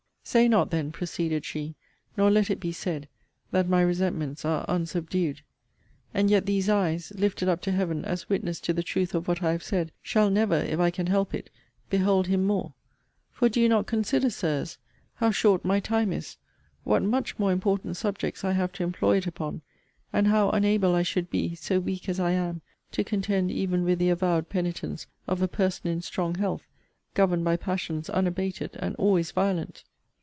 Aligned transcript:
Say 0.23 0.47
not, 0.47 0.69
then, 0.69 0.93
proceeded 0.93 1.43
she, 1.43 1.75
nor 2.15 2.31
let 2.31 2.49
it 2.49 2.59
be 2.59 2.71
said, 2.71 3.09
that 3.49 3.67
my 3.67 3.81
resentments 3.81 4.45
are 4.45 4.63
unsubdued! 4.69 5.41
And 6.13 6.29
yet 6.29 6.45
these 6.45 6.69
eyes, 6.69 7.11
lifted 7.15 7.49
up 7.49 7.59
to 7.63 7.71
Heaven 7.71 8.05
as 8.05 8.29
witness 8.29 8.61
to 8.61 8.71
the 8.71 8.83
truth 8.83 9.13
of 9.13 9.27
what 9.27 9.43
I 9.43 9.51
have 9.51 9.63
said, 9.63 9.91
shall 10.01 10.29
never, 10.29 10.55
if 10.55 10.79
I 10.79 10.89
can 10.89 11.07
help 11.07 11.33
it, 11.33 11.49
behold 11.89 12.27
him 12.27 12.45
more! 12.45 12.75
For 13.31 13.49
do 13.49 13.59
you 13.59 13.67
not 13.67 13.87
consider, 13.87 14.29
Sirs, 14.29 14.77
how 15.15 15.31
short 15.31 15.65
my 15.65 15.81
time 15.81 16.13
is; 16.13 16.37
what 16.85 17.03
much 17.03 17.37
more 17.37 17.51
important 17.51 17.97
subjects 17.97 18.45
I 18.45 18.53
have 18.53 18.71
to 18.73 18.83
employ 18.83 19.17
it 19.17 19.27
upon; 19.27 19.63
and 20.13 20.27
how 20.27 20.51
unable 20.51 20.95
I 20.95 21.01
should 21.03 21.29
be, 21.29 21.55
(so 21.55 21.77
weak 21.79 22.07
as 22.07 22.21
I 22.21 22.31
am,) 22.31 22.61
to 22.93 23.03
contend 23.03 23.51
even 23.51 23.83
with 23.83 23.99
the 23.99 24.09
avowed 24.11 24.47
penitence 24.47 25.07
of 25.27 25.41
a 25.41 25.47
person 25.49 25.87
in 25.87 26.01
strong 26.01 26.35
health, 26.35 26.61
governed 27.15 27.43
by 27.43 27.57
passions 27.57 28.09
unabated, 28.09 28.77
and 28.79 28.95
always 28.95 29.31
violent? 29.31 29.83